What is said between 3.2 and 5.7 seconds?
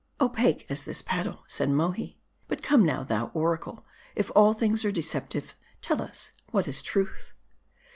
oraole, if all things are deceptive,